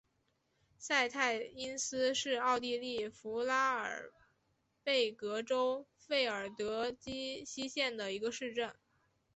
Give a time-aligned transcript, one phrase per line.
[0.79, 4.11] 萨泰因斯是奥地利福拉尔
[4.83, 8.73] 贝格州费尔德基希县的一个市镇。